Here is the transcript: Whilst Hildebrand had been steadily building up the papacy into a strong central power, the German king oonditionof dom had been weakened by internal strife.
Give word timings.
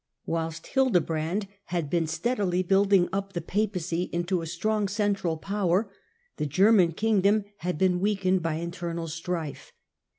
Whilst 0.25 0.65
Hildebrand 0.65 1.47
had 1.65 1.87
been 1.87 2.07
steadily 2.07 2.63
building 2.63 3.07
up 3.13 3.33
the 3.33 3.39
papacy 3.41 4.09
into 4.11 4.41
a 4.41 4.47
strong 4.47 4.87
central 4.87 5.37
power, 5.37 5.91
the 6.37 6.47
German 6.47 6.93
king 6.93 7.21
oonditionof 7.21 7.43
dom 7.43 7.45
had 7.57 7.77
been 7.77 7.99
weakened 7.99 8.41
by 8.41 8.55
internal 8.55 9.07
strife. 9.07 9.73